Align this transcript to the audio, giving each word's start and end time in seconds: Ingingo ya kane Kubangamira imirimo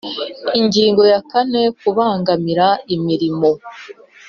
Ingingo 0.59 1.01
ya 1.11 1.19
kane 1.31 1.61
Kubangamira 1.79 2.67
imirimo 2.95 3.49